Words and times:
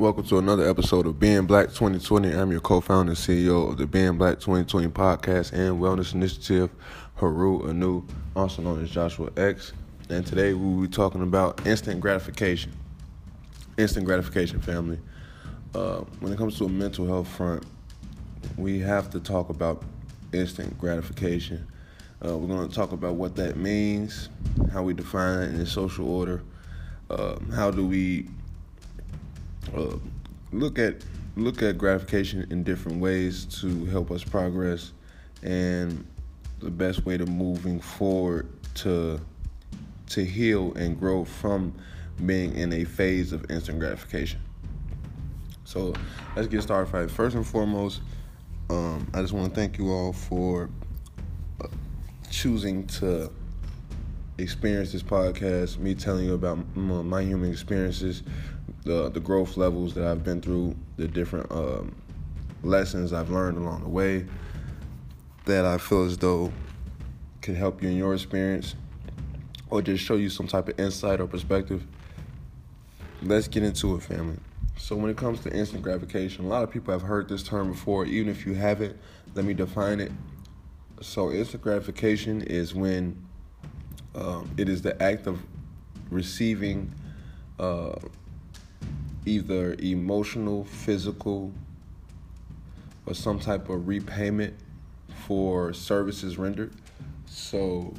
Welcome 0.00 0.24
to 0.28 0.38
another 0.38 0.66
episode 0.66 1.06
of 1.06 1.20
Being 1.20 1.44
Black 1.44 1.66
2020. 1.66 2.32
I'm 2.32 2.50
your 2.50 2.62
co-founder 2.62 3.10
and 3.10 3.18
CEO 3.18 3.68
of 3.68 3.76
the 3.76 3.86
Being 3.86 4.16
Black 4.16 4.40
2020 4.40 4.88
podcast 4.88 5.52
and 5.52 5.78
wellness 5.78 6.14
initiative, 6.14 6.70
Haru 7.16 7.68
Anu, 7.68 8.06
also 8.34 8.62
known 8.62 8.82
as 8.82 8.90
Joshua 8.90 9.28
X. 9.36 9.74
And 10.08 10.26
today 10.26 10.54
we 10.54 10.66
will 10.66 10.80
be 10.80 10.88
talking 10.88 11.20
about 11.20 11.66
instant 11.66 12.00
gratification. 12.00 12.72
Instant 13.76 14.06
gratification, 14.06 14.62
family. 14.62 14.98
Uh, 15.74 15.98
when 16.20 16.32
it 16.32 16.38
comes 16.38 16.56
to 16.56 16.64
a 16.64 16.68
mental 16.70 17.06
health 17.06 17.28
front, 17.28 17.66
we 18.56 18.78
have 18.78 19.10
to 19.10 19.20
talk 19.20 19.50
about 19.50 19.82
instant 20.32 20.78
gratification. 20.78 21.66
Uh, 22.24 22.38
we're 22.38 22.48
going 22.48 22.66
to 22.66 22.74
talk 22.74 22.92
about 22.92 23.16
what 23.16 23.36
that 23.36 23.58
means, 23.58 24.30
how 24.72 24.82
we 24.82 24.94
define 24.94 25.42
it 25.42 25.48
in 25.50 25.58
the 25.58 25.66
social 25.66 26.08
order, 26.10 26.42
uh, 27.10 27.38
how 27.54 27.70
do 27.70 27.86
we 27.86 28.26
uh, 29.76 29.96
look 30.52 30.78
at 30.78 30.96
look 31.36 31.62
at 31.62 31.78
gratification 31.78 32.46
in 32.50 32.62
different 32.62 33.00
ways 33.00 33.44
to 33.44 33.84
help 33.86 34.10
us 34.10 34.24
progress 34.24 34.92
and 35.42 36.06
the 36.58 36.70
best 36.70 37.06
way 37.06 37.16
to 37.16 37.26
moving 37.26 37.80
forward 37.80 38.48
to 38.74 39.20
to 40.06 40.24
heal 40.24 40.72
and 40.74 40.98
grow 40.98 41.24
from 41.24 41.72
being 42.26 42.54
in 42.54 42.72
a 42.72 42.84
phase 42.84 43.32
of 43.32 43.50
instant 43.50 43.78
gratification. 43.78 44.40
So 45.64 45.94
let's 46.34 46.48
get 46.48 46.62
started. 46.62 46.92
Right. 46.92 47.10
First 47.10 47.36
and 47.36 47.46
foremost, 47.46 48.00
um, 48.68 49.08
I 49.14 49.20
just 49.20 49.32
want 49.32 49.54
to 49.54 49.60
thank 49.60 49.78
you 49.78 49.90
all 49.90 50.12
for 50.12 50.68
uh, 51.60 51.68
choosing 52.28 52.86
to 52.88 53.30
experience 54.38 54.92
this 54.92 55.02
podcast. 55.02 55.78
Me 55.78 55.94
telling 55.94 56.24
you 56.26 56.34
about 56.34 56.76
my 56.76 57.22
human 57.22 57.50
experiences, 57.50 58.22
the 58.84 59.10
the 59.10 59.20
growth 59.20 59.56
levels 59.56 59.94
that 59.94 60.04
I've 60.04 60.24
been 60.24 60.40
through, 60.40 60.76
the 60.96 61.08
different 61.08 61.50
um, 61.50 61.94
lessons 62.62 63.12
I've 63.12 63.30
learned 63.30 63.58
along 63.58 63.82
the 63.82 63.88
way 63.88 64.26
that 65.46 65.64
I 65.64 65.78
feel 65.78 66.04
as 66.04 66.18
though 66.18 66.52
can 67.40 67.54
help 67.54 67.82
you 67.82 67.88
in 67.88 67.96
your 67.96 68.14
experience 68.14 68.74
or 69.70 69.80
just 69.80 70.04
show 70.04 70.16
you 70.16 70.28
some 70.28 70.46
type 70.46 70.68
of 70.68 70.78
insight 70.78 71.20
or 71.20 71.26
perspective. 71.26 71.86
Let's 73.22 73.48
get 73.48 73.62
into 73.62 73.96
it, 73.96 74.02
family. 74.02 74.36
So, 74.76 74.96
when 74.96 75.10
it 75.10 75.16
comes 75.16 75.40
to 75.40 75.52
instant 75.52 75.82
gratification, 75.82 76.46
a 76.46 76.48
lot 76.48 76.64
of 76.64 76.70
people 76.70 76.92
have 76.92 77.02
heard 77.02 77.28
this 77.28 77.42
term 77.42 77.72
before. 77.72 78.06
Even 78.06 78.30
if 78.30 78.46
you 78.46 78.54
haven't, 78.54 78.96
let 79.34 79.44
me 79.44 79.52
define 79.52 80.00
it. 80.00 80.10
So, 81.02 81.30
instant 81.30 81.62
gratification 81.62 82.42
is 82.42 82.74
when 82.74 83.22
um, 84.14 84.50
it 84.56 84.68
is 84.68 84.82
the 84.82 85.00
act 85.02 85.26
of 85.26 85.40
receiving 86.10 86.92
uh, 87.58 87.92
either 89.26 89.74
emotional, 89.80 90.64
physical, 90.64 91.52
or 93.06 93.14
some 93.14 93.38
type 93.38 93.68
of 93.68 93.88
repayment 93.88 94.54
for 95.26 95.72
services 95.72 96.38
rendered. 96.38 96.72
So 97.26 97.92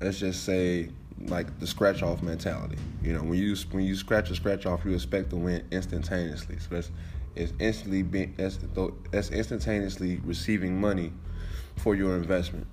let's 0.00 0.18
just 0.18 0.44
say 0.44 0.90
like 1.26 1.58
the 1.60 1.66
scratch 1.66 2.02
off 2.02 2.22
mentality. 2.22 2.76
You 3.02 3.12
know, 3.14 3.22
when 3.22 3.38
you 3.38 3.56
when 3.70 3.84
you 3.84 3.94
scratch 3.94 4.30
a 4.30 4.34
scratch 4.34 4.66
off, 4.66 4.84
you 4.84 4.92
expect 4.92 5.30
to 5.30 5.36
win 5.36 5.64
instantaneously. 5.70 6.58
So 6.58 6.68
that's 6.70 6.90
it's 7.36 7.52
instantly 7.58 8.02
being 8.02 8.34
that's, 8.36 8.58
that's 9.10 9.30
instantaneously 9.30 10.20
receiving 10.24 10.80
money 10.80 11.12
for 11.76 11.94
your 11.94 12.16
investment. 12.16 12.66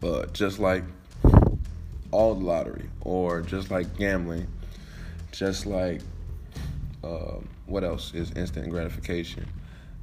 But 0.00 0.32
just 0.32 0.58
like 0.58 0.84
all 2.10 2.34
the 2.34 2.44
lottery, 2.44 2.88
or 3.02 3.40
just 3.40 3.70
like 3.70 3.96
gambling, 3.96 4.48
just 5.32 5.66
like 5.66 6.00
um, 7.02 7.48
what 7.66 7.84
else 7.84 8.14
is 8.14 8.30
instant 8.32 8.70
gratification? 8.70 9.46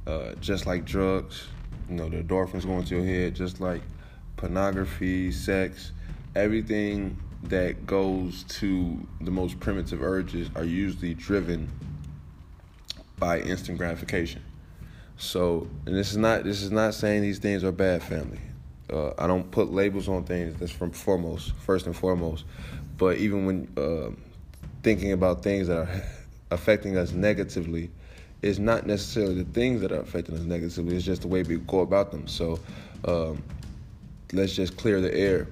Uh, 0.06 0.32
just 0.40 0.66
like 0.66 0.84
drugs, 0.84 1.46
you 1.88 1.96
know, 1.96 2.08
the 2.08 2.22
endorphins 2.22 2.64
going 2.64 2.84
to 2.84 2.96
your 2.96 3.04
head, 3.04 3.34
just 3.34 3.60
like 3.60 3.82
pornography, 4.36 5.30
sex, 5.30 5.92
everything 6.34 7.16
that 7.44 7.86
goes 7.86 8.44
to 8.44 9.06
the 9.20 9.30
most 9.30 9.60
primitive 9.60 10.02
urges 10.02 10.48
are 10.56 10.64
usually 10.64 11.14
driven 11.14 11.70
by 13.18 13.40
instant 13.40 13.78
gratification. 13.78 14.42
So, 15.16 15.68
and 15.86 15.94
this 15.94 16.10
is 16.10 16.16
not 16.16 16.44
this 16.44 16.62
is 16.62 16.70
not 16.70 16.94
saying 16.94 17.22
these 17.22 17.38
things 17.38 17.64
are 17.64 17.72
bad, 17.72 18.02
family. 18.02 18.40
Uh, 18.90 19.12
I 19.18 19.26
don't 19.26 19.50
put 19.50 19.70
labels 19.70 20.08
on 20.08 20.24
things. 20.24 20.58
That's 20.58 20.72
from 20.72 20.92
foremost, 20.92 21.52
first 21.56 21.86
and 21.86 21.96
foremost. 21.96 22.44
But 22.96 23.18
even 23.18 23.44
when 23.44 23.68
uh, 23.76 24.14
thinking 24.82 25.12
about 25.12 25.42
things 25.42 25.66
that 25.68 25.78
are 25.78 26.02
affecting 26.50 26.96
us 26.96 27.12
negatively 27.12 27.90
is 28.42 28.58
not 28.58 28.86
necessarily 28.86 29.42
the 29.42 29.52
things 29.52 29.80
that 29.80 29.92
are 29.92 30.00
affecting 30.00 30.36
us 30.36 30.42
negatively. 30.42 30.96
It's 30.96 31.04
just 31.04 31.22
the 31.22 31.28
way 31.28 31.42
we 31.42 31.56
go 31.56 31.80
about 31.80 32.10
them. 32.10 32.26
So 32.28 32.60
um, 33.04 33.42
let's 34.32 34.54
just 34.54 34.76
clear 34.76 35.00
the 35.00 35.12
air. 35.14 35.48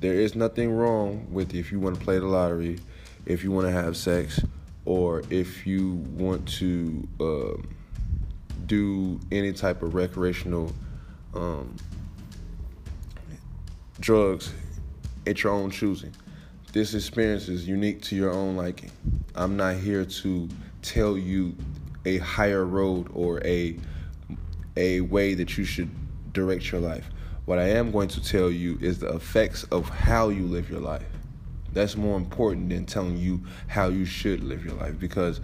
There 0.00 0.14
is 0.14 0.34
nothing 0.34 0.72
wrong 0.72 1.26
with 1.30 1.54
if 1.54 1.70
you 1.70 1.80
want 1.80 1.98
to 1.98 2.04
play 2.04 2.18
the 2.18 2.26
lottery, 2.26 2.78
if 3.26 3.44
you 3.44 3.52
want 3.52 3.66
to 3.66 3.72
have 3.72 3.96
sex, 3.96 4.40
or 4.84 5.22
if 5.30 5.66
you 5.66 5.92
want 6.16 6.46
to 6.46 7.08
um, 7.20 7.76
do 8.66 9.20
any 9.30 9.52
type 9.52 9.82
of 9.82 9.94
recreational 9.94 10.72
um, 11.34 11.74
drugs 14.00 14.52
at 15.26 15.42
your 15.42 15.52
own 15.52 15.70
choosing. 15.70 16.12
This 16.72 16.94
experience 16.94 17.48
is 17.48 17.66
unique 17.66 18.02
to 18.02 18.16
your 18.16 18.32
own 18.32 18.56
liking. 18.56 18.90
I'm 19.34 19.56
not 19.56 19.76
here 19.76 20.04
to 20.04 20.48
tell 20.82 21.16
you 21.16 21.56
a 22.04 22.18
higher 22.18 22.64
road 22.64 23.08
or 23.12 23.44
a 23.44 23.76
a 24.76 25.00
way 25.02 25.34
that 25.34 25.56
you 25.56 25.64
should 25.64 25.90
direct 26.32 26.72
your 26.72 26.80
life. 26.80 27.08
What 27.44 27.58
I 27.58 27.68
am 27.70 27.92
going 27.92 28.08
to 28.08 28.22
tell 28.22 28.50
you 28.50 28.78
is 28.80 28.98
the 28.98 29.14
effects 29.14 29.64
of 29.64 29.88
how 29.88 30.30
you 30.30 30.44
live 30.46 30.68
your 30.68 30.80
life. 30.80 31.06
That's 31.72 31.96
more 31.96 32.16
important 32.16 32.70
than 32.70 32.86
telling 32.86 33.16
you 33.16 33.42
how 33.68 33.88
you 33.88 34.04
should 34.04 34.42
live 34.42 34.64
your 34.64 34.74
life 34.74 34.98
because 34.98 35.40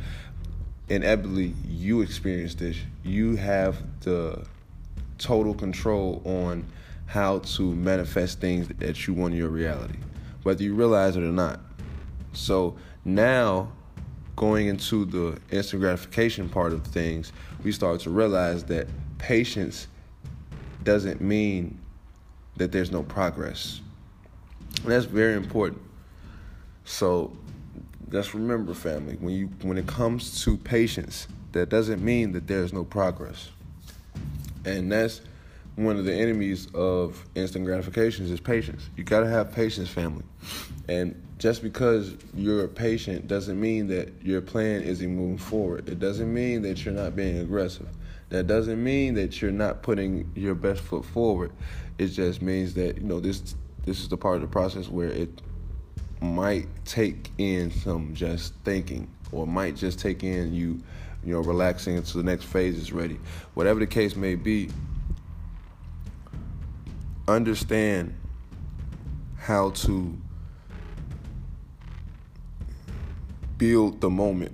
inevitably 0.88 1.54
you 1.66 2.00
experience 2.00 2.54
this. 2.54 2.76
You 3.04 3.36
have 3.36 3.82
the 4.00 4.44
total 5.18 5.54
control 5.54 6.22
on 6.24 6.66
how 7.06 7.40
to 7.40 7.74
manifest 7.74 8.40
things 8.40 8.68
that 8.68 9.06
you 9.06 9.14
want 9.14 9.34
in 9.34 9.38
your 9.38 9.48
reality 9.48 9.98
whether 10.42 10.62
you 10.62 10.74
realize 10.74 11.16
it 11.16 11.22
or 11.22 11.32
not. 11.32 11.60
So 12.32 12.76
now, 13.04 13.72
going 14.40 14.68
into 14.68 15.04
the 15.04 15.38
instant 15.54 15.82
gratification 15.82 16.48
part 16.48 16.72
of 16.72 16.82
things, 16.86 17.30
we 17.62 17.70
start 17.70 18.00
to 18.00 18.08
realize 18.08 18.64
that 18.64 18.88
patience 19.18 19.86
doesn't 20.82 21.20
mean 21.20 21.78
that 22.56 22.72
there's 22.72 22.90
no 22.90 23.02
progress. 23.02 23.82
And 24.82 24.92
that's 24.92 25.04
very 25.04 25.34
important. 25.34 25.82
So 26.86 27.36
just 28.10 28.32
remember, 28.32 28.72
family, 28.72 29.16
when 29.20 29.34
you 29.34 29.48
when 29.60 29.76
it 29.76 29.86
comes 29.86 30.42
to 30.44 30.56
patience, 30.56 31.28
that 31.52 31.68
doesn't 31.68 32.02
mean 32.02 32.32
that 32.32 32.46
there's 32.46 32.72
no 32.72 32.82
progress. 32.82 33.50
And 34.64 34.90
that's 34.90 35.20
one 35.76 35.96
of 35.96 36.04
the 36.04 36.12
enemies 36.14 36.68
of 36.74 37.24
instant 37.34 37.64
gratifications 37.64 38.30
is 38.30 38.40
patience. 38.40 38.88
You 38.96 39.04
got 39.04 39.20
to 39.20 39.28
have 39.28 39.52
patience, 39.52 39.88
family. 39.88 40.24
And 40.88 41.20
just 41.38 41.62
because 41.62 42.16
you're 42.34 42.68
patient 42.68 43.26
doesn't 43.26 43.58
mean 43.58 43.86
that 43.88 44.12
your 44.22 44.42
plan 44.42 44.82
isn't 44.82 45.16
moving 45.16 45.38
forward. 45.38 45.88
It 45.88 45.98
doesn't 45.98 46.32
mean 46.32 46.62
that 46.62 46.84
you're 46.84 46.94
not 46.94 47.16
being 47.16 47.38
aggressive. 47.38 47.88
That 48.28 48.46
doesn't 48.46 48.82
mean 48.82 49.14
that 49.14 49.40
you're 49.40 49.50
not 49.50 49.82
putting 49.82 50.30
your 50.34 50.54
best 50.54 50.80
foot 50.82 51.04
forward. 51.04 51.52
It 51.98 52.08
just 52.08 52.42
means 52.42 52.74
that 52.74 52.98
you 52.98 53.04
know 53.04 53.20
this 53.20 53.54
this 53.84 54.00
is 54.00 54.08
the 54.08 54.16
part 54.16 54.36
of 54.36 54.42
the 54.42 54.48
process 54.48 54.88
where 54.88 55.08
it 55.08 55.40
might 56.20 56.68
take 56.84 57.30
in 57.38 57.70
some 57.70 58.14
just 58.14 58.54
thinking 58.64 59.08
or 59.32 59.46
might 59.46 59.74
just 59.74 59.98
take 59.98 60.22
in 60.22 60.52
you 60.52 60.80
you 61.24 61.32
know 61.32 61.40
relaxing 61.40 61.96
until 61.96 62.22
the 62.22 62.30
next 62.30 62.44
phase 62.44 62.76
is 62.76 62.92
ready. 62.92 63.18
Whatever 63.54 63.80
the 63.80 63.86
case 63.86 64.14
may 64.16 64.34
be, 64.34 64.70
understand 67.30 68.14
how 69.36 69.70
to 69.70 70.16
build 73.58 74.00
the 74.00 74.10
moment 74.10 74.52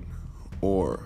or 0.61 1.05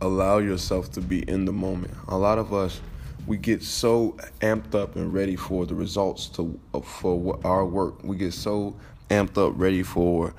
allow 0.00 0.38
yourself 0.38 0.90
to 0.92 1.00
be 1.00 1.20
in 1.28 1.44
the 1.44 1.52
moment. 1.52 1.94
A 2.08 2.16
lot 2.16 2.38
of 2.38 2.52
us 2.52 2.80
we 3.26 3.36
get 3.36 3.62
so 3.62 4.16
amped 4.40 4.74
up 4.74 4.96
and 4.96 5.12
ready 5.12 5.36
for 5.36 5.64
the 5.64 5.74
results 5.74 6.26
to 6.28 6.58
for 6.82 7.38
our 7.44 7.64
work. 7.64 8.02
We 8.02 8.16
get 8.16 8.32
so 8.32 8.74
amped 9.10 9.38
up 9.38 9.54
ready 9.56 9.82
for 9.82 10.34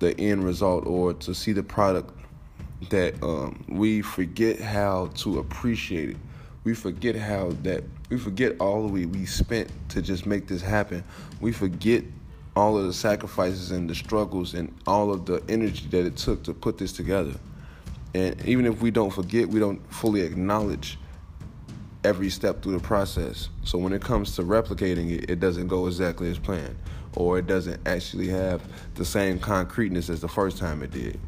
the 0.00 0.18
end 0.20 0.44
result 0.44 0.86
or 0.86 1.14
to 1.14 1.34
see 1.34 1.52
the 1.52 1.62
product 1.62 2.12
that 2.90 3.22
um, 3.22 3.64
we 3.68 4.02
forget 4.02 4.60
how 4.60 5.10
to 5.14 5.38
appreciate 5.38 6.10
it 6.10 6.16
we 6.66 6.74
forget 6.74 7.14
how 7.14 7.52
that 7.62 7.84
we 8.10 8.18
forget 8.18 8.56
all 8.58 8.84
the 8.84 8.92
way 8.92 9.06
we 9.06 9.24
spent 9.24 9.70
to 9.88 10.02
just 10.02 10.26
make 10.26 10.48
this 10.48 10.60
happen. 10.60 11.04
We 11.40 11.52
forget 11.52 12.02
all 12.56 12.76
of 12.76 12.86
the 12.86 12.92
sacrifices 12.92 13.70
and 13.70 13.88
the 13.88 13.94
struggles 13.94 14.52
and 14.52 14.74
all 14.84 15.12
of 15.12 15.26
the 15.26 15.44
energy 15.48 15.86
that 15.90 16.04
it 16.04 16.16
took 16.16 16.42
to 16.42 16.52
put 16.52 16.76
this 16.76 16.92
together. 16.92 17.34
And 18.14 18.44
even 18.44 18.66
if 18.66 18.82
we 18.82 18.90
don't 18.90 19.12
forget, 19.12 19.48
we 19.48 19.60
don't 19.60 19.80
fully 19.92 20.22
acknowledge 20.22 20.98
every 22.02 22.30
step 22.30 22.62
through 22.62 22.72
the 22.72 22.80
process. 22.80 23.48
So 23.62 23.78
when 23.78 23.92
it 23.92 24.02
comes 24.02 24.34
to 24.34 24.42
replicating 24.42 25.12
it, 25.12 25.30
it 25.30 25.38
doesn't 25.38 25.68
go 25.68 25.86
exactly 25.86 26.28
as 26.32 26.38
planned, 26.40 26.76
or 27.14 27.38
it 27.38 27.46
doesn't 27.46 27.86
actually 27.86 28.26
have 28.28 28.60
the 28.96 29.04
same 29.04 29.38
concreteness 29.38 30.10
as 30.10 30.20
the 30.20 30.28
first 30.28 30.58
time 30.58 30.82
it 30.82 30.90
did. 30.90 31.20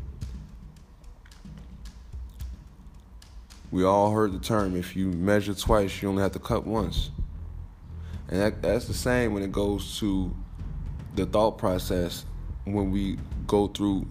We 3.70 3.84
all 3.84 4.10
heard 4.12 4.32
the 4.32 4.38
term 4.38 4.76
if 4.76 4.96
you 4.96 5.10
measure 5.10 5.54
twice, 5.54 6.00
you 6.00 6.08
only 6.08 6.22
have 6.22 6.32
to 6.32 6.38
cut 6.38 6.66
once. 6.66 7.10
And 8.28 8.40
that, 8.40 8.62
that's 8.62 8.86
the 8.86 8.94
same 8.94 9.34
when 9.34 9.42
it 9.42 9.52
goes 9.52 9.98
to 10.00 10.34
the 11.14 11.26
thought 11.26 11.58
process 11.58 12.24
when 12.64 12.90
we 12.90 13.18
go 13.46 13.66
through 13.68 14.06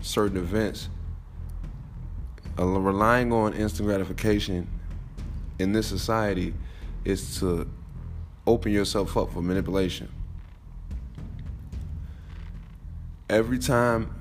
certain 0.00 0.36
events. 0.36 0.88
Relying 2.58 3.32
on 3.32 3.54
instant 3.54 3.86
gratification 3.86 4.68
in 5.58 5.72
this 5.72 5.86
society 5.86 6.52
is 7.04 7.38
to 7.40 7.70
open 8.46 8.72
yourself 8.72 9.16
up 9.16 9.32
for 9.32 9.40
manipulation. 9.40 10.10
Every 13.30 13.58
time 13.58 14.14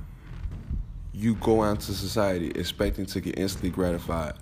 you 1.12 1.36
go 1.36 1.64
out 1.64 1.82
to 1.82 1.94
society 1.94 2.52
expecting 2.52 3.06
to 3.08 3.20
get 3.20 3.38
instantly 3.38 3.72
gratified, 3.72 4.34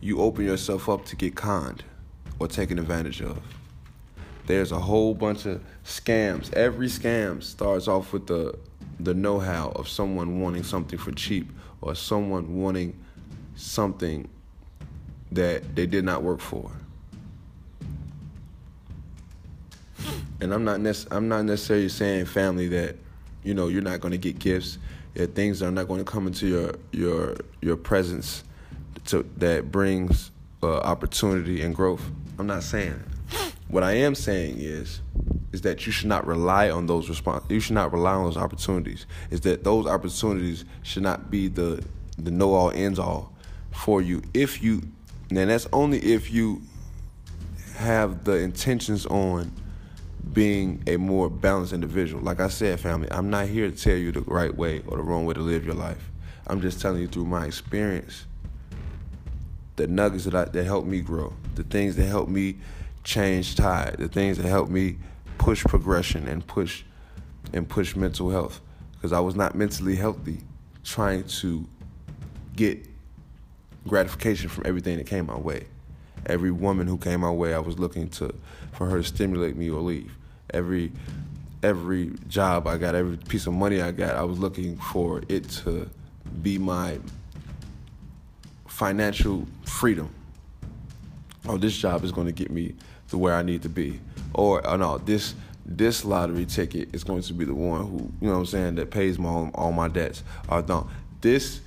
you 0.00 0.20
open 0.20 0.44
yourself 0.44 0.88
up 0.88 1.04
to 1.06 1.16
get 1.16 1.34
conned 1.34 1.84
or 2.38 2.48
taken 2.48 2.78
advantage 2.78 3.20
of. 3.20 3.38
There's 4.46 4.72
a 4.72 4.78
whole 4.78 5.14
bunch 5.14 5.46
of 5.46 5.62
scams. 5.84 6.52
Every 6.54 6.88
scam 6.88 7.42
starts 7.42 7.86
off 7.86 8.12
with 8.12 8.26
the 8.26 8.58
the 8.98 9.14
know-how 9.14 9.70
of 9.76 9.88
someone 9.88 10.40
wanting 10.40 10.62
something 10.62 10.98
for 10.98 11.10
cheap 11.12 11.50
or 11.80 11.94
someone 11.94 12.56
wanting 12.60 12.98
something 13.56 14.28
that 15.32 15.74
they 15.74 15.86
did 15.86 16.04
not 16.04 16.22
work 16.22 16.40
for. 16.40 16.70
And 20.40 20.52
I'm 20.52 20.64
not 20.64 20.80
nec- 20.80 21.10
I'm 21.10 21.28
not 21.28 21.44
necessarily 21.44 21.88
saying 21.88 22.26
family 22.26 22.68
that 22.68 22.96
you 23.42 23.54
know 23.54 23.68
you're 23.68 23.82
not 23.82 24.00
going 24.00 24.12
to 24.12 24.18
get 24.18 24.38
gifts, 24.38 24.78
that 25.14 25.34
things 25.34 25.62
are 25.62 25.70
not 25.70 25.88
going 25.88 26.04
to 26.04 26.10
come 26.10 26.26
into 26.26 26.46
your 26.46 26.74
your 26.92 27.36
your 27.60 27.76
presence 27.76 28.44
to, 29.06 29.28
that 29.38 29.70
brings 29.70 30.30
uh, 30.62 30.78
opportunity 30.78 31.62
and 31.62 31.74
growth. 31.74 32.02
I'm 32.38 32.46
not 32.46 32.62
saying. 32.62 33.02
What 33.68 33.82
I 33.82 33.92
am 33.92 34.14
saying 34.14 34.56
is 34.58 35.00
is 35.52 35.62
that 35.62 35.84
you 35.84 35.92
should 35.92 36.08
not 36.08 36.26
rely 36.26 36.70
on 36.70 36.86
those 36.86 37.08
response. 37.08 37.44
You 37.48 37.60
should 37.60 37.74
not 37.74 37.92
rely 37.92 38.14
on 38.14 38.24
those 38.24 38.36
opportunities. 38.36 39.06
Is 39.30 39.40
that 39.42 39.64
those 39.64 39.86
opportunities 39.86 40.64
should 40.82 41.02
not 41.02 41.30
be 41.30 41.48
the 41.48 41.84
the 42.18 42.30
know 42.30 42.54
all 42.54 42.70
ends 42.70 42.98
all 42.98 43.32
for 43.70 44.02
you 44.02 44.22
if 44.34 44.62
you 44.62 44.82
and 45.30 45.50
that's 45.50 45.68
only 45.72 45.98
if 45.98 46.32
you 46.32 46.62
have 47.76 48.24
the 48.24 48.32
intentions 48.32 49.06
on 49.06 49.52
being 50.32 50.82
a 50.86 50.96
more 50.96 51.30
balanced 51.30 51.72
individual. 51.72 52.22
Like 52.22 52.40
I 52.40 52.48
said, 52.48 52.78
family, 52.80 53.08
I'm 53.10 53.30
not 53.30 53.48
here 53.48 53.70
to 53.70 53.76
tell 53.76 53.96
you 53.96 54.12
the 54.12 54.20
right 54.22 54.54
way 54.54 54.82
or 54.86 54.96
the 54.96 55.02
wrong 55.02 55.24
way 55.24 55.34
to 55.34 55.40
live 55.40 55.64
your 55.64 55.74
life. 55.74 56.10
I'm 56.46 56.60
just 56.60 56.80
telling 56.80 57.00
you 57.00 57.08
through 57.08 57.26
my 57.26 57.46
experience, 57.46 58.26
the 59.80 59.86
nuggets 59.86 60.24
that 60.24 60.34
I, 60.34 60.44
that 60.44 60.64
helped 60.64 60.86
me 60.86 61.00
grow, 61.00 61.32
the 61.54 61.62
things 61.62 61.96
that 61.96 62.04
helped 62.04 62.30
me 62.30 62.58
change 63.02 63.56
tide, 63.56 63.96
the 63.98 64.08
things 64.08 64.36
that 64.36 64.46
helped 64.46 64.70
me 64.70 64.98
push 65.38 65.64
progression 65.64 66.28
and 66.28 66.46
push 66.46 66.84
and 67.54 67.66
push 67.66 67.96
mental 67.96 68.28
health 68.28 68.60
because 68.92 69.12
I 69.12 69.20
was 69.20 69.34
not 69.34 69.54
mentally 69.54 69.96
healthy 69.96 70.40
trying 70.84 71.24
to 71.24 71.66
get 72.54 72.86
gratification 73.88 74.50
from 74.50 74.64
everything 74.66 74.98
that 74.98 75.06
came 75.06 75.26
my 75.26 75.38
way. 75.38 75.66
Every 76.26 76.50
woman 76.50 76.86
who 76.86 76.98
came 76.98 77.20
my 77.20 77.30
way, 77.30 77.54
I 77.54 77.58
was 77.58 77.78
looking 77.78 78.08
to 78.10 78.34
for 78.72 78.86
her 78.86 78.98
to 78.98 79.04
stimulate 79.04 79.56
me 79.56 79.70
or 79.70 79.80
leave. 79.80 80.12
Every 80.52 80.92
every 81.62 82.12
job 82.28 82.66
I 82.66 82.76
got, 82.76 82.94
every 82.94 83.16
piece 83.16 83.46
of 83.46 83.54
money 83.54 83.80
I 83.80 83.92
got, 83.92 84.16
I 84.16 84.24
was 84.24 84.38
looking 84.38 84.76
for 84.76 85.22
it 85.28 85.48
to 85.64 85.88
be 86.42 86.58
my 86.58 86.98
financial 88.80 89.46
freedom. 89.66 90.08
Oh, 91.46 91.58
this 91.58 91.76
job 91.76 92.02
is 92.02 92.12
going 92.12 92.26
to 92.26 92.32
get 92.32 92.50
me 92.50 92.74
to 93.10 93.18
where 93.18 93.34
I 93.34 93.42
need 93.42 93.60
to 93.64 93.68
be. 93.68 94.00
Or 94.32 94.66
oh 94.66 94.76
no, 94.76 94.96
this 94.96 95.34
this 95.66 96.02
lottery 96.02 96.46
ticket 96.46 96.94
is 96.94 97.04
going 97.04 97.20
to 97.24 97.34
be 97.34 97.44
the 97.44 97.54
one 97.54 97.82
who, 97.82 98.10
you 98.22 98.28
know 98.28 98.32
what 98.32 98.38
I'm 98.38 98.46
saying, 98.46 98.74
that 98.76 98.90
pays 98.90 99.18
my 99.18 99.50
all 99.54 99.72
my 99.72 99.88
debts. 99.88 100.22
Or 100.48 100.62
don't 100.62 100.86
this 101.20 101.60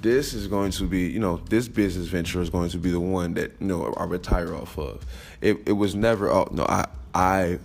this 0.00 0.32
is 0.32 0.46
going 0.46 0.70
to 0.70 0.84
be, 0.84 1.00
you 1.10 1.18
know, 1.18 1.42
this 1.50 1.68
business 1.68 2.06
venture 2.06 2.40
is 2.40 2.48
going 2.48 2.70
to 2.70 2.78
be 2.78 2.90
the 2.90 3.00
one 3.00 3.34
that, 3.34 3.52
you 3.60 3.66
know, 3.66 3.92
I 3.94 4.04
retire 4.04 4.54
off 4.54 4.78
of. 4.78 5.04
It 5.42 5.58
it 5.66 5.72
was 5.72 5.94
never 5.94 6.30
oh 6.30 6.48
no, 6.52 6.64
I 6.64 6.86
I 7.14 7.58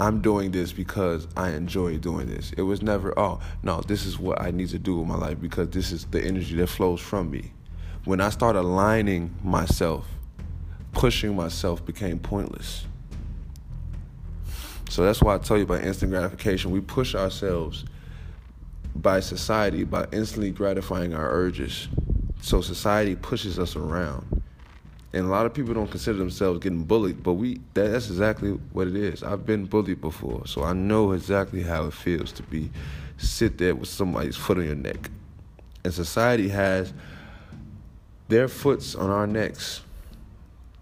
I'm 0.00 0.22
doing 0.22 0.50
this 0.50 0.72
because 0.72 1.28
I 1.36 1.50
enjoy 1.50 1.98
doing 1.98 2.26
this. 2.26 2.52
It 2.56 2.62
was 2.62 2.80
never, 2.80 3.16
oh, 3.18 3.40
no, 3.62 3.82
this 3.82 4.06
is 4.06 4.18
what 4.18 4.40
I 4.40 4.50
need 4.50 4.70
to 4.70 4.78
do 4.78 5.00
in 5.02 5.06
my 5.06 5.16
life 5.16 5.38
because 5.40 5.68
this 5.68 5.92
is 5.92 6.06
the 6.06 6.22
energy 6.24 6.56
that 6.56 6.68
flows 6.68 7.00
from 7.00 7.30
me. 7.30 7.52
When 8.04 8.20
I 8.20 8.30
start 8.30 8.56
aligning 8.56 9.34
myself, 9.44 10.06
pushing 10.92 11.36
myself 11.36 11.84
became 11.84 12.18
pointless. 12.18 12.86
So 14.88 15.04
that's 15.04 15.22
why 15.22 15.34
I 15.34 15.38
tell 15.38 15.58
you 15.58 15.64
about 15.64 15.84
instant 15.84 16.12
gratification. 16.12 16.70
We 16.70 16.80
push 16.80 17.14
ourselves 17.14 17.84
by 18.96 19.20
society 19.20 19.84
by 19.84 20.06
instantly 20.12 20.50
gratifying 20.50 21.14
our 21.14 21.30
urges. 21.30 21.88
So 22.40 22.62
society 22.62 23.16
pushes 23.16 23.58
us 23.58 23.76
around. 23.76 24.42
And 25.12 25.26
a 25.26 25.28
lot 25.28 25.44
of 25.44 25.52
people 25.52 25.74
don't 25.74 25.90
consider 25.90 26.18
themselves 26.18 26.60
getting 26.60 26.84
bullied, 26.84 27.22
but 27.22 27.32
we 27.34 27.60
that, 27.74 27.88
that's 27.90 28.08
exactly 28.08 28.50
what 28.72 28.86
it 28.86 28.94
is. 28.94 29.22
I've 29.22 29.44
been 29.44 29.64
bullied 29.64 30.00
before, 30.00 30.46
so 30.46 30.62
I 30.62 30.72
know 30.72 31.12
exactly 31.12 31.62
how 31.62 31.86
it 31.86 31.94
feels 31.94 32.30
to 32.32 32.42
be 32.44 32.70
sit 33.18 33.58
there 33.58 33.74
with 33.74 33.88
somebody's 33.88 34.36
foot 34.36 34.58
on 34.58 34.64
your 34.64 34.76
neck. 34.76 35.10
And 35.84 35.92
society 35.92 36.48
has 36.48 36.92
their 38.28 38.46
foots 38.46 38.94
on 38.94 39.10
our 39.10 39.26
necks. 39.26 39.82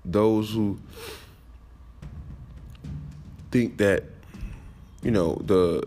Those 0.05 0.53
who 0.53 0.79
think 3.51 3.79
that 3.79 4.05
you 5.03 5.11
know 5.11 5.41
the 5.47 5.87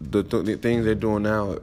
the, 0.00 0.22
th- 0.22 0.44
the 0.44 0.56
things 0.56 0.84
they're 0.84 0.94
doing 0.94 1.22
now 1.22 1.58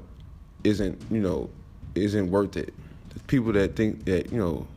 isn't 0.63 0.99
you 1.11 1.19
know 1.19 1.49
isn't 1.93 2.31
worth 2.31 2.57
it. 2.57 2.73
The 3.13 3.19
people 3.21 3.51
that 3.53 3.75
think 3.75 4.05
that 4.05 4.31
you 4.31 4.39
know 4.39 4.67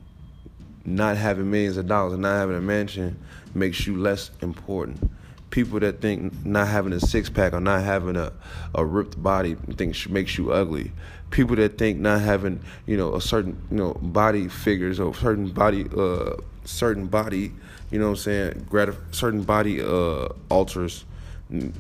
not 0.85 1.17
having 1.17 1.51
millions 1.51 1.77
of 1.77 1.87
dollars 1.87 2.15
and 2.15 2.23
not 2.23 2.37
having 2.37 2.57
a 2.57 2.61
mansion 2.61 3.19
makes 3.55 3.87
you 3.87 3.97
less 3.97 4.31
important. 4.43 5.11
People 5.51 5.81
that 5.81 6.01
think 6.01 6.45
not 6.47 6.69
having 6.69 6.93
a 6.93 7.01
six 7.01 7.29
pack 7.29 7.53
or 7.53 7.61
not 7.61 7.83
having 7.83 8.17
a, 8.17 8.33
a 8.75 8.85
ripped 8.85 9.21
body 9.21 9.57
think 9.77 10.09
makes 10.09 10.39
you 10.39 10.53
ugly. 10.53 10.93
People 11.31 11.57
that 11.57 11.77
think 11.77 11.99
not 11.99 12.21
having 12.21 12.61
you 12.87 12.97
know 12.97 13.15
a 13.15 13.21
certain 13.21 13.61
you 13.71 13.77
know 13.77 13.95
body 13.95 14.49
figures 14.49 15.01
or 15.01 15.15
certain 15.15 15.49
body 15.49 15.87
uh 15.97 16.35
certain 16.65 17.07
body 17.07 17.53
you 17.91 17.99
know 17.99 18.07
what 18.07 18.11
I'm 18.11 18.17
saying 18.17 18.67
gratif- 18.71 19.15
certain 19.15 19.43
body 19.43 19.81
uh 19.81 20.29
alters 20.51 21.05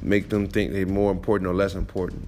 make 0.02 0.28
them 0.28 0.48
think 0.48 0.72
they're 0.72 0.86
more 0.86 1.12
important 1.12 1.48
or 1.48 1.54
less 1.54 1.74
important. 1.74 2.26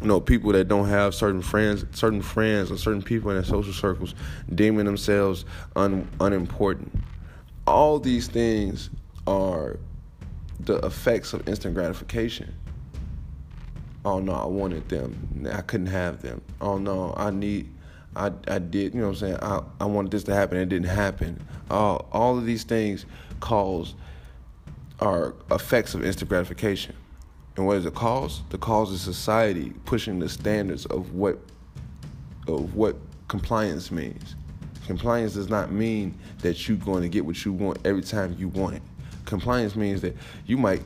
You 0.00 0.06
know, 0.06 0.20
people 0.20 0.52
that 0.52 0.68
don't 0.68 0.88
have 0.88 1.14
certain 1.14 1.42
friends, 1.42 1.84
certain 1.92 2.22
friends, 2.22 2.70
or 2.70 2.76
certain 2.76 3.02
people 3.02 3.30
in 3.30 3.36
their 3.36 3.44
social 3.44 3.72
circles 3.72 4.14
deeming 4.54 4.84
themselves 4.84 5.44
un, 5.74 6.08
unimportant. 6.20 6.92
All 7.66 7.98
these 7.98 8.28
things 8.28 8.90
are 9.26 9.78
the 10.60 10.78
effects 10.78 11.32
of 11.32 11.48
instant 11.48 11.74
gratification. 11.74 12.54
Oh 14.04 14.20
no, 14.20 14.32
I 14.32 14.46
wanted 14.46 14.88
them. 14.88 15.46
I 15.52 15.60
couldn't 15.62 15.88
have 15.88 16.22
them. 16.22 16.40
Oh 16.60 16.78
no, 16.78 17.12
I 17.16 17.30
need 17.30 17.68
I 18.16 18.32
I 18.46 18.58
did, 18.58 18.94
you 18.94 19.00
know 19.00 19.08
what 19.08 19.12
I'm 19.12 19.16
saying? 19.16 19.38
I, 19.42 19.62
I 19.80 19.84
wanted 19.84 20.10
this 20.10 20.24
to 20.24 20.34
happen, 20.34 20.58
it 20.58 20.68
didn't 20.68 20.88
happen. 20.88 21.44
All 21.70 22.08
all 22.12 22.38
of 22.38 22.46
these 22.46 22.64
things 22.64 23.04
cause 23.40 23.94
are 25.00 25.34
effects 25.50 25.94
of 25.94 26.04
instant 26.04 26.28
gratification. 26.28 26.94
And 27.58 27.66
what 27.66 27.76
is 27.76 27.82
the 27.82 27.90
cause? 27.90 28.42
The 28.50 28.58
cause 28.58 28.92
is 28.92 29.00
society 29.00 29.72
pushing 29.84 30.20
the 30.20 30.28
standards 30.28 30.86
of 30.86 31.12
what 31.12 31.40
of 32.46 32.76
what 32.76 32.94
compliance 33.26 33.90
means. 33.90 34.36
Compliance 34.86 35.34
does 35.34 35.48
not 35.48 35.72
mean 35.72 36.16
that 36.38 36.68
you're 36.68 36.76
going 36.76 37.02
to 37.02 37.08
get 37.08 37.26
what 37.26 37.44
you 37.44 37.52
want 37.52 37.78
every 37.84 38.02
time 38.02 38.36
you 38.38 38.46
want 38.46 38.76
it. 38.76 38.82
Compliance 39.24 39.74
means 39.74 40.00
that 40.02 40.16
you 40.46 40.56
might 40.56 40.82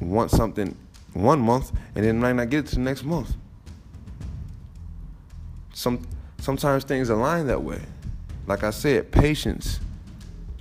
want 0.00 0.30
something 0.30 0.76
one 1.14 1.40
month 1.40 1.72
and 1.94 2.04
then 2.04 2.20
might 2.20 2.34
not 2.34 2.50
get 2.50 2.66
it 2.66 2.66
to 2.66 2.74
the 2.74 2.82
next 2.82 3.04
month. 3.04 3.34
Some 5.72 6.06
sometimes 6.38 6.84
things 6.84 7.08
align 7.08 7.46
that 7.46 7.62
way. 7.62 7.80
Like 8.46 8.64
I 8.64 8.70
said, 8.70 9.10
patience 9.12 9.80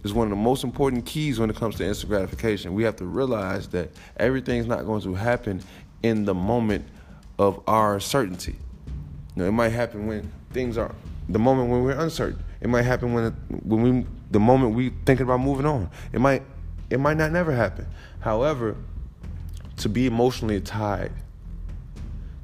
is 0.03 0.13
one 0.13 0.27
of 0.27 0.31
the 0.31 0.43
most 0.43 0.63
important 0.63 1.05
keys 1.05 1.39
when 1.39 1.49
it 1.49 1.55
comes 1.55 1.75
to 1.75 1.85
instant 1.85 2.09
gratification. 2.09 2.73
We 2.73 2.83
have 2.83 2.95
to 2.97 3.05
realize 3.05 3.67
that 3.69 3.91
everything's 4.17 4.67
not 4.67 4.85
going 4.85 5.01
to 5.01 5.13
happen 5.13 5.61
in 6.03 6.25
the 6.25 6.33
moment 6.33 6.85
of 7.37 7.61
our 7.67 7.99
certainty. 7.99 8.55
You 9.35 9.43
know, 9.43 9.45
it 9.45 9.51
might 9.51 9.69
happen 9.69 10.07
when 10.07 10.31
things 10.51 10.77
are 10.77 10.93
the 11.29 11.39
moment 11.39 11.69
when 11.69 11.83
we're 11.83 11.99
uncertain. 11.99 12.43
It 12.59 12.69
might 12.69 12.83
happen 12.83 13.13
when 13.13 13.31
when 13.63 13.81
we 13.81 14.05
the 14.31 14.39
moment 14.39 14.75
we 14.75 14.89
thinking 15.05 15.25
about 15.25 15.39
moving 15.39 15.65
on. 15.65 15.89
It 16.11 16.19
might 16.19 16.43
it 16.89 16.99
might 16.99 17.17
not 17.17 17.31
never 17.31 17.53
happen. 17.53 17.87
However, 18.19 18.75
to 19.77 19.89
be 19.89 20.05
emotionally 20.05 20.61
tied 20.61 21.11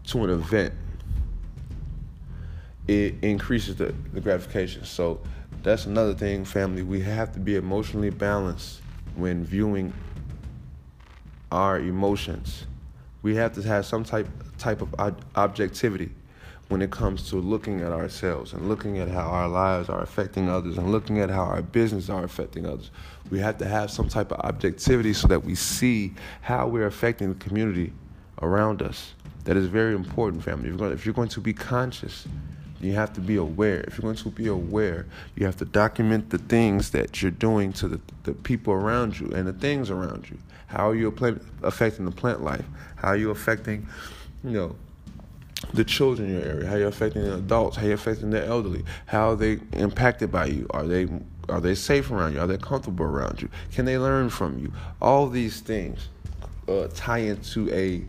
to 0.06 0.24
an 0.24 0.30
event, 0.30 0.74
it 2.88 3.16
increases 3.22 3.76
the, 3.76 3.94
the 4.14 4.22
gratification. 4.22 4.86
So 4.86 5.20
that's 5.68 5.86
another 5.86 6.14
thing, 6.14 6.46
family. 6.46 6.82
We 6.82 7.02
have 7.02 7.34
to 7.34 7.40
be 7.40 7.56
emotionally 7.56 8.10
balanced 8.10 8.80
when 9.16 9.44
viewing 9.44 9.94
our 11.52 11.80
emotions. 11.80 12.66
We 13.22 13.36
have 13.36 13.54
to 13.56 13.62
have 13.64 13.86
some 13.86 14.06
type 14.06 14.28
type 14.58 14.82
of 14.82 14.96
objectivity 15.36 16.12
when 16.70 16.82
it 16.82 16.90
comes 16.90 17.30
to 17.30 17.36
looking 17.36 17.82
at 17.82 17.92
ourselves 17.92 18.54
and 18.54 18.70
looking 18.70 19.00
at 19.00 19.10
how 19.10 19.24
our 19.24 19.48
lives 19.48 19.90
are 19.90 20.02
affecting 20.02 20.50
others 20.50 20.78
and 20.78 20.92
looking 20.92 21.20
at 21.20 21.30
how 21.30 21.44
our 21.44 21.62
business 21.62 22.10
are 22.10 22.24
affecting 22.24 22.66
others. 22.66 22.90
We 23.30 23.40
have 23.40 23.58
to 23.58 23.66
have 23.66 23.92
some 23.92 24.08
type 24.08 24.32
of 24.32 24.40
objectivity 24.40 25.14
so 25.14 25.28
that 25.28 25.44
we 25.44 25.56
see 25.56 26.14
how 26.42 26.68
we're 26.68 26.88
affecting 26.88 27.30
the 27.30 27.40
community 27.40 27.92
around 28.42 28.82
us. 28.82 29.14
That 29.44 29.58
is 29.58 29.68
very 29.68 29.96
important, 29.96 30.44
family. 30.44 30.66
If 30.66 30.70
you're 30.70 30.78
going, 30.78 30.94
if 30.94 31.06
you're 31.06 31.14
going 31.14 31.30
to 31.30 31.42
be 31.42 31.54
conscious, 31.54 32.26
you 32.80 32.94
have 32.94 33.14
to 33.14 33.22
be 33.22 33.36
aware. 33.36 33.82
If 33.82 33.98
you're 33.98 34.04
going 34.04 34.16
to 34.16 34.30
be 34.30 34.48
aware, 34.48 35.06
you 35.36 35.46
have 35.46 35.58
to 35.58 35.66
document 35.66 36.30
the 36.30 36.38
things 36.38 36.92
that 36.92 37.22
you're 37.22 37.32
doing 37.32 37.74
to 37.74 37.88
the, 37.88 38.02
the 38.24 38.34
people 38.34 38.74
around 38.74 39.20
you 39.20 39.32
and 39.32 39.48
the 39.48 39.54
things 39.54 39.90
around 39.90 40.30
you. 40.30 40.38
How 40.68 40.90
are 40.90 40.96
you 40.96 41.08
affecting 41.64 42.06
the 42.06 42.12
plant 42.12 42.44
life? 42.44 42.66
How 42.98 43.10
are 43.10 43.18
you 43.18 43.32
affecting, 43.32 43.88
you 44.44 44.52
know, 44.52 44.76
the 45.74 45.84
children 45.84 46.30
in 46.30 46.36
your 46.36 46.44
area, 46.44 46.68
how 46.68 46.76
are 46.76 46.80
you're 46.80 46.88
affecting 46.88 47.24
the 47.24 47.36
adults, 47.36 47.78
how 47.78 47.84
are 47.84 47.86
you're 47.88 47.96
affecting 47.96 48.30
the 48.30 48.46
elderly, 48.46 48.84
how 49.08 49.32
are 49.32 49.36
they 49.36 49.60
impacted 49.74 50.32
by 50.32 50.46
you? 50.46 50.68
Are 50.72 50.86
they 50.86 51.08
are 51.50 51.62
they 51.62 51.76
safe 51.76 52.12
around 52.12 52.34
you? 52.34 52.42
Are 52.42 52.48
they 52.48 52.58
comfortable 52.58 53.06
around 53.06 53.42
you? 53.42 53.50
Can 53.72 53.86
they 53.86 53.98
learn 53.98 54.30
from 54.30 54.60
you? 54.60 54.72
All 55.02 55.28
these 55.28 55.62
things 55.62 56.10
uh, 56.68 56.88
tie 56.94 57.20
into 57.20 57.72
a 57.72 58.04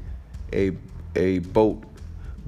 a 0.52 0.76
a 1.16 1.38
boat, 1.38 1.82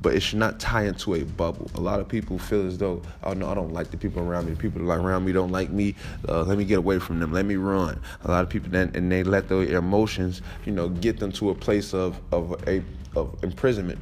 but 0.03 0.15
it 0.15 0.21
should 0.21 0.39
not 0.39 0.59
tie 0.59 0.85
into 0.85 1.15
a 1.15 1.25
bubble. 1.25 1.71
A 1.75 1.81
lot 1.81 2.01
of 2.01 2.09
people 2.09 2.39
feel 2.39 2.67
as 2.67 2.79
though, 2.79 3.03
oh 3.23 3.33
no, 3.33 3.49
I 3.49 3.55
don't 3.55 3.73
like 3.73 3.91
the 3.91 3.97
people 3.97 4.23
around 4.23 4.47
me. 4.47 4.53
The 4.53 4.59
people 4.59 4.91
around 4.91 5.25
me 5.25 5.33
don't 5.33 5.53
like 5.53 5.71
me. 5.71 5.95
Uh, 6.29 6.43
let 6.43 6.59
me 6.59 6.65
get 6.65 6.79
away 6.79 6.99
from 6.99 7.21
them. 7.21 7.33
Let 7.33 7.45
me 7.45 7.57
run. 7.57 8.01
A 8.25 8.31
lot 8.31 8.43
of 8.43 8.51
people 8.51 8.71
then 8.71 8.91
and 8.95 9.11
they 9.11 9.23
let 9.23 9.49
their 9.49 9.63
emotions, 9.63 10.43
you 10.65 10.73
know, 10.73 10.89
get 10.89 11.19
them 11.19 11.33
to 11.33 11.51
a 11.51 11.55
place 11.55 11.93
of 11.95 12.21
of 12.33 12.63
a 12.67 12.83
of 13.17 13.43
imprisonment 13.43 13.99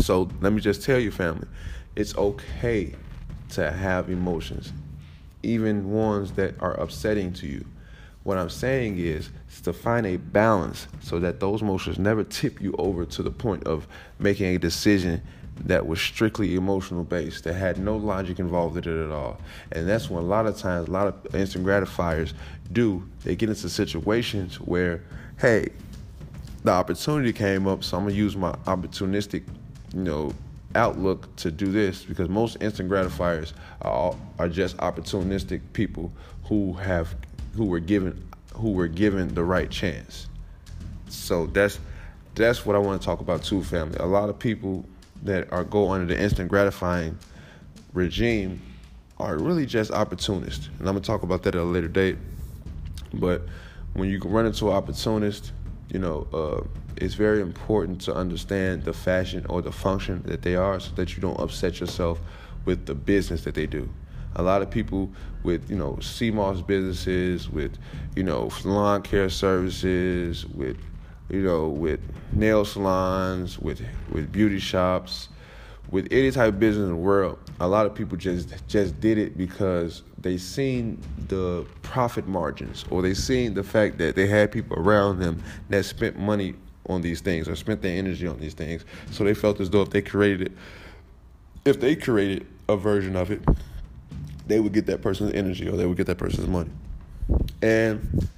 so 0.00 0.28
let 0.40 0.52
me 0.52 0.60
just 0.60 0.82
tell 0.82 0.98
you, 0.98 1.10
family, 1.10 1.48
it's 1.96 2.16
okay 2.16 2.94
to 3.50 3.70
have 3.70 4.10
emotions, 4.10 4.72
even 5.42 5.90
ones 5.90 6.32
that 6.32 6.60
are 6.60 6.74
upsetting 6.74 7.32
to 7.34 7.46
you. 7.46 7.64
What 8.28 8.36
I'm 8.36 8.50
saying 8.50 8.98
is, 8.98 9.30
to 9.62 9.72
find 9.72 10.06
a 10.06 10.18
balance 10.18 10.86
so 11.00 11.18
that 11.18 11.40
those 11.40 11.62
emotions 11.62 11.98
never 11.98 12.22
tip 12.22 12.60
you 12.60 12.74
over 12.76 13.06
to 13.06 13.22
the 13.22 13.30
point 13.30 13.64
of 13.64 13.88
making 14.18 14.54
a 14.54 14.58
decision 14.58 15.22
that 15.64 15.86
was 15.86 15.98
strictly 15.98 16.54
emotional 16.54 17.04
based, 17.04 17.44
that 17.44 17.54
had 17.54 17.78
no 17.78 17.96
logic 17.96 18.38
involved 18.38 18.76
in 18.76 18.84
it 18.84 19.06
at 19.06 19.10
all. 19.10 19.40
And 19.72 19.88
that's 19.88 20.10
when 20.10 20.22
a 20.22 20.26
lot 20.26 20.44
of 20.44 20.58
times, 20.58 20.88
a 20.88 20.90
lot 20.90 21.06
of 21.06 21.34
instant 21.34 21.64
gratifiers 21.64 22.34
do. 22.70 23.02
They 23.24 23.34
get 23.34 23.48
into 23.48 23.66
situations 23.70 24.60
where, 24.60 25.02
hey, 25.40 25.70
the 26.64 26.72
opportunity 26.72 27.32
came 27.32 27.66
up, 27.66 27.82
so 27.82 27.96
I'm 27.96 28.02
gonna 28.02 28.14
use 28.14 28.36
my 28.36 28.52
opportunistic 28.66 29.44
you 29.94 30.02
know, 30.02 30.34
outlook 30.74 31.34
to 31.36 31.50
do 31.50 31.72
this 31.72 32.04
because 32.04 32.28
most 32.28 32.58
instant 32.60 32.90
gratifiers 32.90 33.54
are, 33.80 34.14
are 34.38 34.50
just 34.50 34.76
opportunistic 34.76 35.62
people 35.72 36.12
who 36.44 36.74
have 36.74 37.16
who 37.54 37.66
were 37.66 37.80
given 37.80 38.24
who 38.54 38.72
were 38.72 38.88
given 38.88 39.34
the 39.34 39.44
right 39.44 39.70
chance. 39.70 40.26
So 41.08 41.46
that's 41.46 41.78
that's 42.34 42.64
what 42.64 42.76
I 42.76 42.78
want 42.78 43.00
to 43.00 43.04
talk 43.04 43.20
about 43.20 43.42
too, 43.42 43.62
family. 43.62 43.96
A 43.98 44.06
lot 44.06 44.28
of 44.28 44.38
people 44.38 44.84
that 45.22 45.52
are 45.52 45.64
go 45.64 45.90
under 45.90 46.12
the 46.12 46.20
instant 46.20 46.48
gratifying 46.48 47.18
regime 47.92 48.60
are 49.18 49.36
really 49.36 49.66
just 49.66 49.90
opportunists, 49.90 50.68
and 50.78 50.88
I'm 50.88 50.94
gonna 50.94 51.00
talk 51.00 51.22
about 51.22 51.42
that 51.44 51.54
at 51.54 51.60
a 51.60 51.64
later 51.64 51.88
date. 51.88 52.16
But 53.14 53.42
when 53.94 54.08
you 54.08 54.20
run 54.20 54.46
into 54.46 54.68
an 54.68 54.76
opportunist, 54.76 55.52
you 55.92 55.98
know, 55.98 56.26
uh, 56.32 56.66
it's 56.96 57.14
very 57.14 57.40
important 57.40 58.00
to 58.02 58.14
understand 58.14 58.84
the 58.84 58.92
fashion 58.92 59.46
or 59.48 59.62
the 59.62 59.72
function 59.72 60.22
that 60.26 60.42
they 60.42 60.54
are 60.54 60.78
so 60.78 60.90
that 60.96 61.16
you 61.16 61.22
don't 61.22 61.38
upset 61.40 61.80
yourself 61.80 62.20
with 62.64 62.86
the 62.86 62.94
business 62.94 63.44
that 63.44 63.54
they 63.54 63.66
do. 63.66 63.88
A 64.38 64.42
lot 64.42 64.62
of 64.62 64.70
people 64.70 65.10
with, 65.42 65.68
you 65.70 65.76
know, 65.76 65.94
CMOS 66.00 66.66
businesses, 66.66 67.50
with, 67.50 67.76
you 68.16 68.22
know, 68.22 68.48
salon 68.48 69.02
care 69.02 69.28
services, 69.28 70.46
with, 70.46 70.78
you 71.28 71.42
know, 71.42 71.68
with 71.68 72.00
nail 72.32 72.64
salons, 72.64 73.58
with 73.58 73.82
with 74.10 74.32
beauty 74.32 74.58
shops, 74.58 75.28
with 75.90 76.08
any 76.10 76.30
type 76.30 76.48
of 76.48 76.60
business 76.60 76.84
in 76.84 76.90
the 76.90 76.96
world, 76.96 77.38
a 77.60 77.68
lot 77.68 77.86
of 77.86 77.94
people 77.94 78.16
just 78.16 78.66
just 78.68 79.00
did 79.00 79.18
it 79.18 79.36
because 79.36 80.02
they 80.20 80.36
seen 80.36 81.00
the 81.28 81.66
profit 81.82 82.26
margins 82.26 82.84
or 82.90 83.02
they 83.02 83.14
seen 83.14 83.54
the 83.54 83.62
fact 83.62 83.98
that 83.98 84.14
they 84.16 84.26
had 84.26 84.52
people 84.52 84.76
around 84.78 85.18
them 85.18 85.42
that 85.68 85.84
spent 85.84 86.18
money 86.18 86.54
on 86.88 87.02
these 87.02 87.20
things 87.20 87.48
or 87.48 87.56
spent 87.56 87.82
their 87.82 87.96
energy 87.96 88.26
on 88.26 88.38
these 88.38 88.54
things. 88.54 88.84
So 89.10 89.24
they 89.24 89.34
felt 89.34 89.60
as 89.60 89.70
though 89.70 89.82
if 89.82 89.90
they 89.90 90.02
created 90.02 90.48
it, 90.48 90.52
if 91.64 91.80
they 91.80 91.96
created 91.96 92.46
a 92.68 92.76
version 92.76 93.16
of 93.16 93.30
it, 93.30 93.42
they 94.48 94.60
would 94.60 94.72
get 94.72 94.86
that 94.86 95.02
person's 95.02 95.32
energy 95.34 95.68
or 95.68 95.76
they 95.76 95.86
would 95.86 95.96
get 95.96 96.06
that 96.06 96.18
person's 96.18 96.48
money. 96.48 96.70
And 97.62 98.28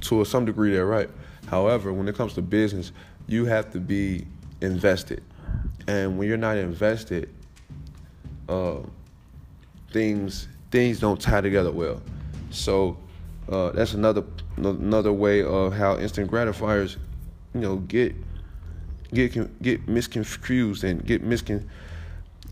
to 0.00 0.24
some 0.24 0.44
degree, 0.44 0.72
they're 0.72 0.86
right. 0.86 1.10
However, 1.46 1.92
when 1.92 2.08
it 2.08 2.14
comes 2.14 2.34
to 2.34 2.42
business, 2.42 2.92
you 3.26 3.44
have 3.44 3.70
to 3.72 3.80
be 3.80 4.26
invested. 4.60 5.22
And 5.86 6.18
when 6.18 6.28
you're 6.28 6.36
not 6.36 6.56
invested, 6.56 7.28
uh, 8.48 8.78
things 9.92 10.48
things 10.70 10.98
don't 10.98 11.20
tie 11.20 11.42
together 11.42 11.70
well. 11.70 12.00
So 12.50 12.96
uh, 13.48 13.70
that's 13.70 13.94
another 13.94 14.24
another 14.56 15.12
way 15.12 15.42
of 15.42 15.74
how 15.74 15.98
instant 15.98 16.28
gratifiers 16.28 16.96
you 17.54 17.60
know, 17.60 17.76
get 17.76 18.14
get 19.12 19.62
get 19.62 19.86
misconfused 19.86 20.84
and 20.84 21.04
get 21.04 21.24
miscon 21.24 21.68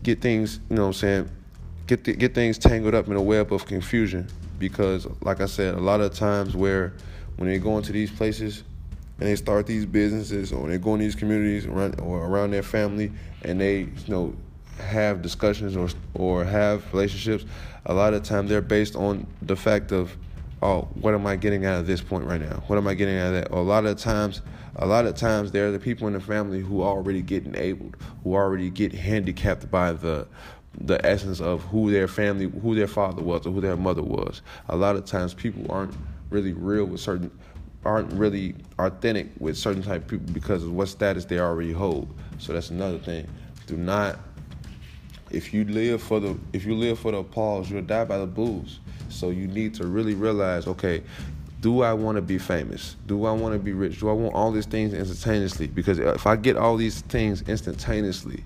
get 0.03 0.21
things, 0.21 0.59
you 0.69 0.75
know 0.75 0.83
what 0.83 0.87
I'm 0.87 0.93
saying, 0.93 1.29
get 1.87 2.03
the, 2.03 2.13
get 2.13 2.33
things 2.33 2.57
tangled 2.57 2.95
up 2.95 3.07
in 3.07 3.15
a 3.15 3.21
web 3.21 3.51
of 3.53 3.65
confusion 3.65 4.27
because 4.59 5.07
like 5.21 5.41
I 5.41 5.45
said, 5.45 5.75
a 5.75 5.79
lot 5.79 6.01
of 6.01 6.13
times 6.13 6.55
where 6.55 6.93
when 7.37 7.49
they 7.49 7.57
go 7.57 7.77
into 7.77 7.91
these 7.91 8.11
places 8.11 8.63
and 9.19 9.27
they 9.27 9.35
start 9.35 9.65
these 9.65 9.85
businesses 9.85 10.51
or 10.51 10.67
they 10.67 10.77
go 10.77 10.93
in 10.93 10.99
these 10.99 11.15
communities 11.15 11.65
around 11.65 11.99
or 11.99 12.25
around 12.25 12.51
their 12.51 12.63
family 12.63 13.11
and 13.43 13.59
they, 13.59 13.79
you 13.79 14.07
know, 14.07 14.35
have 14.79 15.21
discussions 15.21 15.75
or 15.75 15.89
or 16.13 16.43
have 16.43 16.91
relationships, 16.93 17.45
a 17.85 17.93
lot 17.93 18.13
of 18.13 18.23
time 18.23 18.47
they're 18.47 18.61
based 18.61 18.95
on 18.95 19.25
the 19.41 19.55
fact 19.55 19.91
of, 19.91 20.15
oh, 20.61 20.87
what 20.95 21.13
am 21.13 21.25
I 21.25 21.35
getting 21.35 21.65
out 21.65 21.79
of 21.79 21.87
this 21.87 22.01
point 22.01 22.25
right 22.25 22.41
now? 22.41 22.63
What 22.67 22.77
am 22.77 22.87
I 22.87 22.93
getting 22.93 23.17
out 23.17 23.33
of 23.33 23.33
that? 23.33 23.51
Or 23.51 23.59
a 23.59 23.63
lot 23.63 23.85
of 23.85 23.97
times 23.97 24.41
a 24.75 24.85
lot 24.85 25.05
of 25.05 25.15
times 25.15 25.51
there 25.51 25.67
are 25.67 25.71
the 25.71 25.79
people 25.79 26.07
in 26.07 26.13
the 26.13 26.19
family 26.19 26.61
who 26.61 26.81
already 26.81 27.21
get 27.21 27.45
enabled, 27.45 27.97
who 28.23 28.33
already 28.33 28.69
get 28.69 28.93
handicapped 28.93 29.69
by 29.69 29.91
the 29.91 30.27
the 30.79 31.03
essence 31.05 31.41
of 31.41 31.61
who 31.65 31.91
their 31.91 32.07
family, 32.07 32.49
who 32.61 32.75
their 32.75 32.87
father 32.87 33.21
was, 33.21 33.45
or 33.45 33.51
who 33.51 33.61
their 33.61 33.77
mother 33.77 34.03
was. 34.03 34.41
A 34.69 34.75
lot 34.75 34.95
of 34.95 35.05
times 35.05 35.33
people 35.33 35.69
aren't 35.71 35.93
really 36.29 36.53
real 36.53 36.85
with 36.85 37.01
certain, 37.01 37.31
aren't 37.83 38.11
really 38.13 38.55
authentic 38.79 39.29
with 39.39 39.57
certain 39.57 39.83
type 39.83 40.03
of 40.03 40.07
people 40.07 40.33
because 40.33 40.63
of 40.63 40.71
what 40.71 40.87
status 40.87 41.25
they 41.25 41.39
already 41.39 41.71
hold. 41.71 42.07
So 42.37 42.53
that's 42.53 42.69
another 42.69 42.97
thing. 42.97 43.27
Do 43.67 43.77
not, 43.77 44.19
if 45.29 45.53
you 45.53 45.65
live 45.65 46.01
for 46.01 46.19
the, 46.19 46.37
if 46.53 46.65
you 46.65 46.75
live 46.75 46.99
for 46.99 47.11
the 47.11 47.17
applause, 47.17 47.69
you'll 47.69 47.81
die 47.81 48.05
by 48.05 48.17
the 48.17 48.27
boos. 48.27 48.79
So 49.09 49.29
you 49.29 49.47
need 49.47 49.73
to 49.75 49.87
really 49.87 50.15
realize, 50.15 50.67
okay, 50.67 51.03
do 51.59 51.83
I 51.83 51.93
want 51.93 52.15
to 52.15 52.21
be 52.21 52.37
famous? 52.37 52.95
Do 53.05 53.25
I 53.25 53.31
want 53.31 53.53
to 53.53 53.59
be 53.59 53.73
rich? 53.73 53.99
Do 53.99 54.09
I 54.09 54.13
want 54.13 54.33
all 54.33 54.51
these 54.51 54.65
things 54.65 54.93
instantaneously? 54.93 55.67
Because 55.67 55.99
if 55.99 56.25
I 56.25 56.35
get 56.35 56.57
all 56.57 56.75
these 56.75 57.01
things 57.01 57.43
instantaneously, 57.43 58.43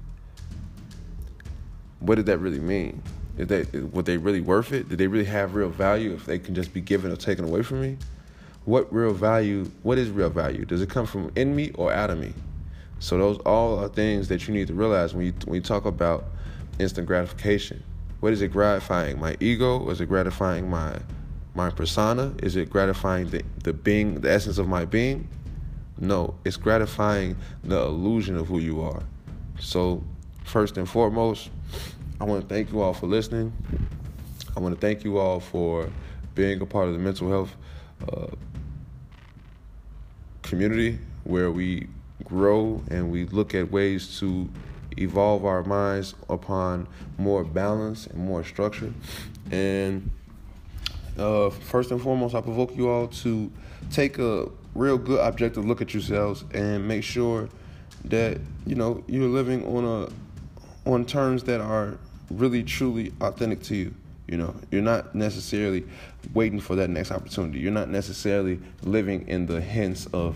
what 2.05 2.15
did 2.15 2.25
that 2.27 2.39
really 2.39 2.59
mean? 2.59 3.01
Is 3.37 3.47
they 3.47 3.65
were 3.79 4.01
they 4.01 4.17
really 4.17 4.41
worth 4.41 4.71
it? 4.71 4.89
Did 4.89 4.97
they 4.97 5.07
really 5.07 5.25
have 5.25 5.55
real 5.55 5.69
value 5.69 6.13
if 6.13 6.25
they 6.25 6.39
can 6.39 6.55
just 6.55 6.73
be 6.73 6.81
given 6.81 7.11
or 7.11 7.15
taken 7.15 7.45
away 7.45 7.63
from 7.63 7.81
me? 7.81 7.97
What 8.65 8.91
real 8.93 9.13
value? 9.13 9.69
What 9.83 9.97
is 9.97 10.09
real 10.09 10.29
value? 10.29 10.65
Does 10.65 10.81
it 10.81 10.89
come 10.89 11.05
from 11.05 11.31
in 11.35 11.55
me 11.55 11.71
or 11.75 11.91
out 11.91 12.09
of 12.09 12.17
me? 12.17 12.33
So 12.99 13.17
those 13.17 13.37
all 13.39 13.79
are 13.79 13.89
things 13.89 14.29
that 14.29 14.47
you 14.47 14.53
need 14.53 14.67
to 14.67 14.73
realize 14.73 15.13
when 15.13 15.25
you 15.25 15.33
when 15.45 15.55
you 15.55 15.61
talk 15.61 15.85
about 15.85 16.25
instant 16.79 17.07
gratification. 17.07 17.83
What 18.21 18.33
is 18.33 18.41
it 18.41 18.49
gratifying? 18.49 19.19
My 19.19 19.35
ego 19.39 19.79
or 19.79 19.91
is 19.91 20.01
it 20.01 20.07
gratifying 20.07 20.69
my 20.69 20.97
my 21.53 21.69
persona? 21.69 22.33
Is 22.41 22.55
it 22.55 22.69
gratifying 22.69 23.29
the, 23.29 23.43
the 23.63 23.73
being, 23.73 24.21
the 24.21 24.31
essence 24.31 24.57
of 24.57 24.67
my 24.67 24.85
being? 24.85 25.27
No, 25.97 26.35
it's 26.43 26.57
gratifying 26.57 27.37
the 27.63 27.81
illusion 27.81 28.35
of 28.35 28.47
who 28.47 28.59
you 28.59 28.81
are. 28.81 29.01
So 29.59 30.03
first 30.43 30.77
and 30.77 30.87
foremost, 30.87 31.49
I 32.19 32.23
want 32.23 32.47
to 32.47 32.53
thank 32.53 32.71
you 32.71 32.81
all 32.81 32.93
for 32.93 33.07
listening. 33.07 33.51
I 34.55 34.61
want 34.61 34.73
to 34.73 34.79
thank 34.79 35.03
you 35.03 35.17
all 35.17 35.41
for 35.41 35.89
being 36.33 36.61
a 36.61 36.65
part 36.65 36.87
of 36.87 36.93
the 36.93 36.99
mental 36.99 37.29
health 37.29 37.55
uh, 38.09 38.27
community 40.41 40.97
where 41.25 41.51
we 41.51 41.87
grow 42.23 42.81
and 42.89 43.11
we 43.11 43.25
look 43.25 43.53
at 43.53 43.69
ways 43.69 44.17
to 44.19 44.49
evolve 44.97 45.43
our 45.45 45.63
minds 45.63 46.15
upon 46.29 46.87
more 47.17 47.43
balance 47.43 48.07
and 48.07 48.17
more 48.17 48.45
structure. 48.45 48.93
And 49.51 50.09
uh, 51.17 51.49
first 51.49 51.91
and 51.91 52.01
foremost, 52.01 52.33
I 52.33 52.39
provoke 52.39 52.77
you 52.77 52.89
all 52.89 53.07
to 53.07 53.51
take 53.91 54.19
a 54.19 54.47
real 54.73 54.97
good 54.97 55.19
objective 55.19 55.65
look 55.65 55.81
at 55.81 55.93
yourselves 55.93 56.45
and 56.53 56.87
make 56.87 57.03
sure 57.03 57.49
that 58.05 58.39
you 58.65 58.75
know 58.75 59.03
you're 59.07 59.27
living 59.27 59.65
on 59.65 59.83
a 59.83 60.09
on 60.85 61.05
terms 61.05 61.43
that 61.43 61.61
are 61.61 61.97
really 62.29 62.63
truly 62.63 63.13
authentic 63.21 63.61
to 63.63 63.75
you. 63.75 63.93
You 64.27 64.37
know, 64.37 64.55
you're 64.71 64.81
not 64.81 65.13
necessarily 65.13 65.85
waiting 66.33 66.59
for 66.59 66.75
that 66.77 66.89
next 66.89 67.11
opportunity. 67.11 67.59
You're 67.59 67.71
not 67.71 67.89
necessarily 67.89 68.59
living 68.81 69.27
in 69.27 69.45
the 69.45 69.61
hints 69.61 70.07
of, 70.13 70.35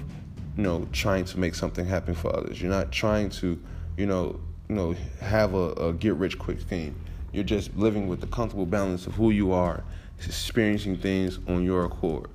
you 0.56 0.64
know, 0.64 0.88
trying 0.92 1.26
to 1.26 1.40
make 1.40 1.56
something 1.56 1.86
happen 1.86 2.14
for 2.14 2.36
others. 2.36 2.62
You're 2.62 2.72
not 2.72 2.92
trying 2.92 3.30
to, 3.32 3.60
you 3.98 4.06
know, 4.06 4.40
you 4.68 4.76
know, 4.76 4.96
have 5.22 5.56
a, 5.56 5.72
a 5.72 5.94
get 5.94 6.14
rich 6.16 6.38
quick 6.38 6.60
scheme. 6.62 6.96
You're 7.32 7.44
just 7.44 7.76
living 7.76 8.08
with 8.08 8.22
the 8.22 8.28
comfortable 8.28 8.68
balance 8.68 9.08
of 9.08 9.16
who 9.16 9.32
you 9.32 9.52
are, 9.52 9.84
experiencing 10.24 10.98
things 10.98 11.40
on 11.48 11.64
your 11.64 11.86
accord. 11.86 12.30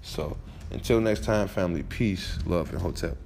So, 0.00 0.36
until 0.70 1.00
next 1.00 1.24
time, 1.24 1.48
family, 1.48 1.82
peace, 1.82 2.38
love, 2.46 2.70
and 2.72 2.80
hotel. 2.80 3.16